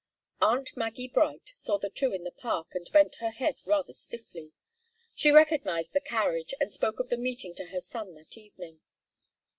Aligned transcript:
Aunt 0.41 0.75
Maggie 0.75 1.07
Bright 1.07 1.51
saw 1.53 1.77
the 1.77 1.91
two 1.91 2.11
in 2.11 2.23
the 2.23 2.31
Park 2.31 2.69
and 2.73 2.91
bent 2.91 3.17
her 3.21 3.29
head 3.29 3.61
rather 3.67 3.93
stiffly. 3.93 4.51
She 5.13 5.29
recognized 5.29 5.93
the 5.93 6.01
carriage 6.01 6.55
and 6.59 6.71
spoke 6.71 6.99
of 6.99 7.09
the 7.09 7.17
meeting 7.17 7.53
to 7.57 7.65
her 7.67 7.81
son 7.81 8.15
that 8.15 8.35
evening. 8.35 8.79